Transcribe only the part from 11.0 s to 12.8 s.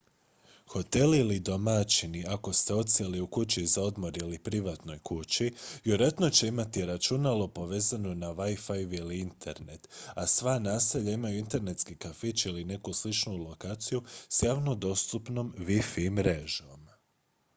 imaju internetski kafić ili